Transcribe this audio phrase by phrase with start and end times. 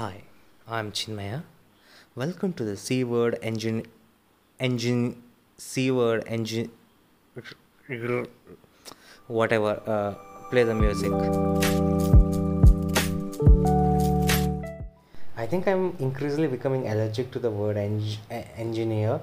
[0.00, 0.22] Hi,
[0.66, 1.42] I'm Chinmaya.
[2.16, 3.82] Welcome to the C word engine
[4.58, 5.22] engine
[5.58, 6.70] C word engine
[9.26, 10.14] whatever uh,
[10.48, 11.12] play the music.
[15.36, 18.16] I think I'm increasingly becoming allergic to the word eng-
[18.56, 19.20] engineer.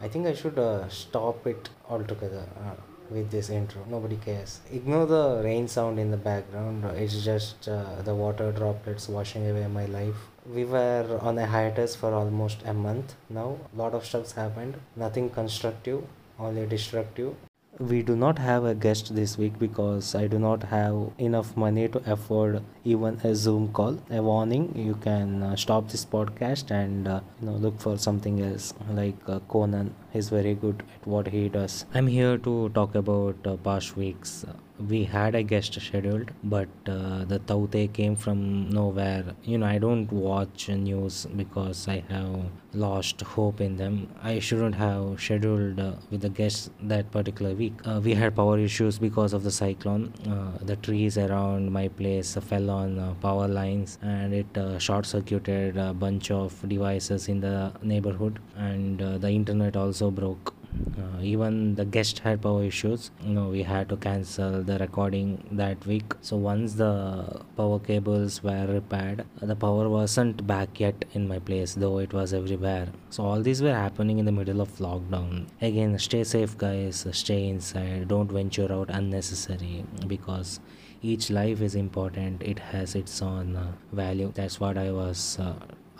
[0.00, 2.74] I think I should uh, stop it altogether uh,
[3.10, 3.84] with this intro.
[3.88, 4.60] Nobody cares.
[4.72, 6.84] Ignore the rain sound in the background.
[6.96, 10.16] It's just uh, the water droplets washing away my life.
[10.52, 13.58] We were on a hiatus for almost a month now.
[13.74, 14.76] A lot of stuff's happened.
[14.94, 16.04] Nothing constructive,
[16.38, 17.34] only destructive.
[17.78, 21.88] We do not have a guest this week because I do not have enough money
[21.88, 23.98] to afford even a Zoom call.
[24.10, 28.42] A warning: you can uh, stop this podcast and uh, you know look for something
[28.42, 29.94] else like uh, Conan.
[30.12, 31.84] He's very good at what he does.
[31.94, 34.44] I'm here to talk about uh, past weeks.
[34.78, 39.24] We had a guest scheduled, but uh, the Tauktae came from nowhere.
[39.42, 44.08] You know, I don't watch news because I have lost hope in them.
[44.22, 47.72] I shouldn't have scheduled uh, with the guests that particular week.
[47.86, 50.12] Uh, we had power issues because of the cyclone.
[50.28, 55.06] Uh, the trees around my place fell on uh, power lines and it uh, short
[55.06, 60.55] circuited a bunch of devices in the neighborhood, and the internet also broke.
[60.98, 63.10] Uh, even the guest had power issues.
[63.22, 66.14] You know we had to cancel the recording that week.
[66.20, 71.74] So once the power cables were repaired the power wasn't back yet in my place
[71.74, 72.88] though it was everywhere.
[73.10, 75.46] So all these were happening in the middle of lockdown.
[75.60, 77.06] Again stay safe guys.
[77.12, 78.08] Stay inside.
[78.08, 80.60] Don't venture out unnecessary because
[81.02, 82.42] each life is important.
[82.42, 84.32] It has its own uh, value.
[84.34, 85.54] That's what i was uh,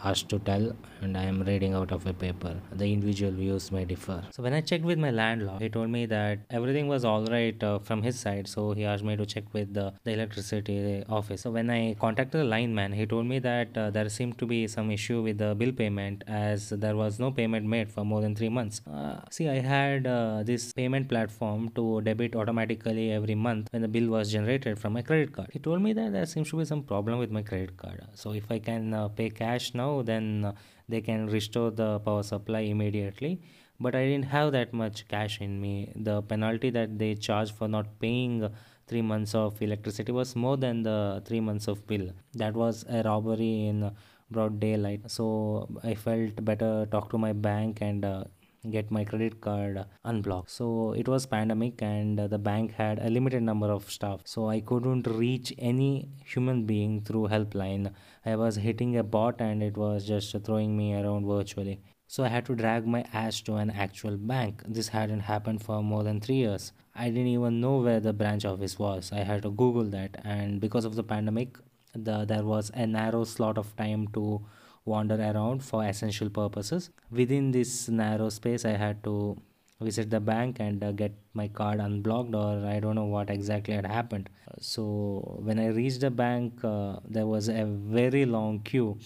[0.04, 2.54] asked to tell and I am reading out of a paper.
[2.72, 4.22] The individual views may differ.
[4.30, 7.62] So when I checked with my landlord, he told me that everything was all right
[7.62, 8.48] uh, from his side.
[8.48, 11.42] So he asked me to check with the, the electricity office.
[11.42, 14.66] So when I contacted the lineman, he told me that uh, there seemed to be
[14.66, 18.34] some issue with the bill payment as there was no payment made for more than
[18.34, 18.80] three months.
[18.90, 23.88] Uh, see, I had uh, this payment platform to debit automatically every month when the
[23.88, 25.48] bill was generated from my credit card.
[25.52, 28.02] He told me that there seems to be some problem with my credit card.
[28.14, 30.52] So if I can uh, pay cash now, then
[30.88, 33.40] they can restore the power supply immediately.
[33.78, 35.92] But i didn't have that much cash in me.
[35.96, 38.48] The penalty that they charged for not paying
[38.86, 42.10] three months of electricity was more than the three months of bill.
[42.34, 43.90] That was a robbery in
[44.30, 45.10] broad daylight.
[45.10, 48.24] So i felt better talk to my bank and uh,
[48.70, 50.50] get my credit card unblocked.
[50.50, 54.20] So it was pandemic and uh, the bank had a limited number of staff.
[54.24, 57.92] So i couldn't reach any human being through helpline.
[58.24, 61.80] I was hitting a bot and it was just throwing me around virtually.
[62.08, 64.62] So i had to drag my ass to an actual bank.
[64.66, 66.72] This hadn't happened for more than 3 years.
[66.94, 69.12] I didn't even know where the branch office was.
[69.12, 71.58] I had to google that and because of the pandemic
[71.94, 74.40] the, there was a narrow slot of time to
[74.86, 76.90] wander around for essential purposes.
[77.10, 79.36] Within this narrow space, I had to
[79.80, 83.74] visit the bank and uh, get my card unblocked, or I don't know what exactly
[83.74, 84.30] had happened.
[84.60, 88.98] So, when I reached the bank, uh, there was a very long queue.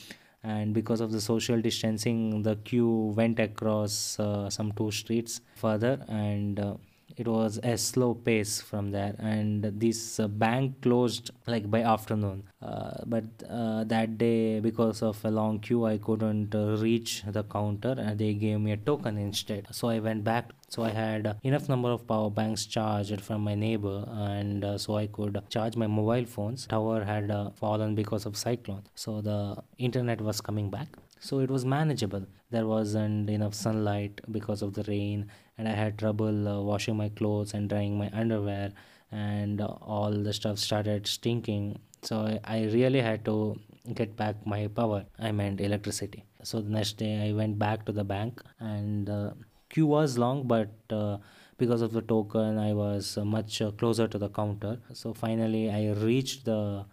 [0.42, 6.04] And because of the social distancing, the queue went across uh, some two streets further,
[6.08, 6.74] and uh,
[7.16, 12.42] it was a slow pace from there and this uh, bank closed like by afternoon.
[12.62, 17.42] Uh, but uh, that day because of a long queue i couldn't uh, reach the
[17.44, 19.66] counter and they gave me a token instead.
[19.70, 23.54] So i went back so i had enough number of power banks charged from my
[23.54, 23.98] neighbor
[24.30, 26.66] and uh, so i could charge my mobile phones.
[26.66, 28.82] Tower had uh, fallen because of cyclone.
[28.94, 30.88] So the internet was coming back.
[31.20, 32.24] So it was manageable.
[32.50, 35.26] There wasn't enough sunlight because of the rain
[35.58, 38.70] and i had trouble uh, washing my clothes and drying my underwear
[39.12, 39.66] and uh,
[39.96, 41.78] all the stuff started stinking.
[42.02, 43.58] So I, really had to
[43.92, 45.04] get back my power.
[45.18, 46.24] I meant electricity.
[46.42, 49.34] So the next day i went back to the bank and the
[49.70, 51.16] queue was long but uh,
[51.58, 54.78] because of the token i was uh, much uh, closer to the counter.
[54.92, 56.84] So finally i reached the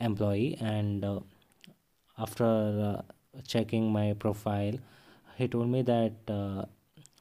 [0.00, 1.20] employee and uh,
[2.18, 3.02] after
[3.46, 4.78] checking my profile
[5.36, 6.14] he told me that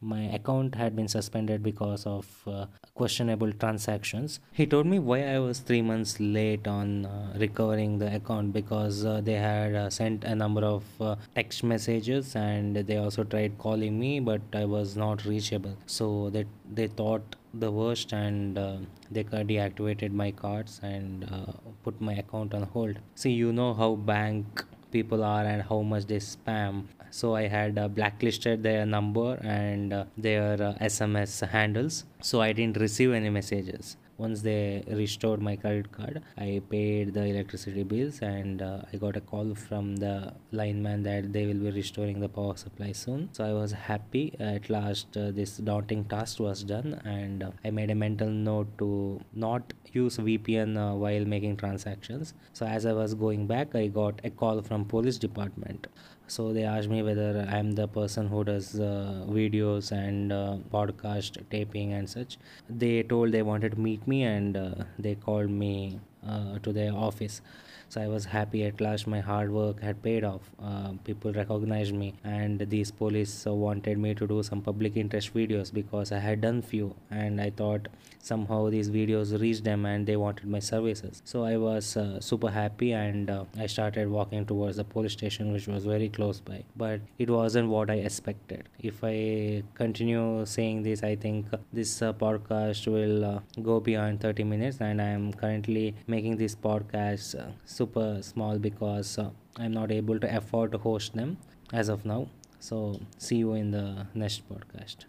[0.02, 2.66] my account had been suspended because of uh,
[2.96, 4.40] questionable transactions.
[4.52, 9.06] He told me why i was 3 months late on uh, recovering the account because
[9.06, 13.58] uh, they had uh, sent a number of uh, text messages and they also tried
[13.58, 15.76] calling me but i was not reachable.
[15.86, 18.78] So they they thought the worst and uh,
[19.10, 21.54] they deactivated my cards and uh,
[21.84, 23.00] put my account on hold.
[23.16, 26.84] See you know how bank people are and how much they spam.
[27.10, 32.04] So i had uh, blacklisted their number and uh, their uh, sms handles.
[32.22, 37.24] So i didn't receive any messages once they restored my credit card i paid the
[37.24, 41.72] electricity bills and uh, i got a call from the lineman that they will be
[41.72, 43.30] restoring the power supply soon.
[43.32, 44.36] So i was happy.
[44.40, 48.78] At last uh, this daunting task was done and uh, i made a mental note
[48.80, 52.34] to not use vpn uh, while making transactions.
[52.54, 55.88] So as i was going back i got a call from police department
[56.28, 61.38] so they asked me whether i'm the person who does uh, videos and uh, podcast
[61.50, 62.38] taping and such.
[62.70, 66.94] They told they wanted to meet me and uh, they called me uh, to their
[66.94, 67.42] office.
[67.90, 69.08] So i was happy at last.
[69.08, 70.50] My hard work had paid off.
[70.62, 75.34] Uh, people recognized me and these police uh, wanted me to do some public interest
[75.34, 77.88] videos because i had done few and i thought
[78.22, 81.22] somehow these videos reached them and they wanted my services.
[81.24, 85.54] So i was uh, super happy and uh, i started walking towards the police station
[85.54, 86.64] which was very close by.
[86.76, 88.68] But it wasn't what i expected.
[88.80, 94.44] If i continue saying this i think this uh, podcast will uh, go beyond 30
[94.44, 99.92] minutes and i am currently making this podcast uh, super small because uh, i'm not
[99.92, 101.38] able to afford to host them
[101.74, 102.28] as of now.
[102.60, 105.06] So see you in the next podcast